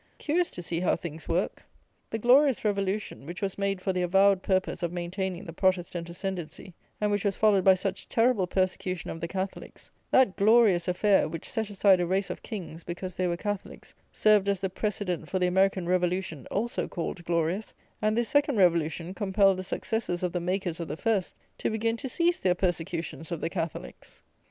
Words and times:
Curious 0.17 0.49
to 0.49 0.63
see 0.63 0.79
how 0.79 0.95
things 0.95 1.29
work! 1.29 1.61
The 2.09 2.17
"glorious 2.17 2.65
revolution," 2.65 3.23
which 3.27 3.39
was 3.39 3.59
made 3.59 3.81
for 3.83 3.93
the 3.93 4.01
avowed 4.01 4.41
purpose 4.41 4.81
of 4.81 4.91
maintaining 4.91 5.45
the 5.45 5.53
Protestant 5.53 6.09
ascendancy, 6.09 6.73
and 6.99 7.11
which 7.11 7.23
was 7.23 7.37
followed 7.37 7.63
by 7.63 7.75
such 7.75 8.09
terrible 8.09 8.47
persecution 8.47 9.11
of 9.11 9.21
the 9.21 9.27
Catholics; 9.27 9.91
that 10.09 10.35
"glorious" 10.35 10.87
affair, 10.87 11.29
which 11.29 11.47
set 11.47 11.69
aside 11.69 11.99
a 11.99 12.07
race 12.07 12.31
of 12.31 12.41
kings, 12.41 12.83
because 12.83 13.13
they 13.13 13.27
were 13.27 13.37
Catholics, 13.37 13.93
served 14.11 14.49
as 14.49 14.59
the 14.59 14.71
precedent 14.71 15.29
for 15.29 15.37
the 15.37 15.45
American 15.45 15.87
revolution, 15.87 16.47
also 16.49 16.87
called 16.87 17.23
"glorious," 17.23 17.75
and 18.01 18.17
this 18.17 18.27
second 18.29 18.57
revolution 18.57 19.13
compelled 19.13 19.57
the 19.57 19.63
successors 19.63 20.23
of 20.23 20.33
the 20.33 20.39
makers 20.39 20.79
of 20.79 20.87
the 20.87 20.97
first, 20.97 21.35
to 21.59 21.69
begin 21.69 21.95
to 21.97 22.09
cease 22.09 22.39
their 22.39 22.55
persecutions 22.55 23.31
of 23.31 23.39
the 23.39 23.51
Catholics! 23.51 24.23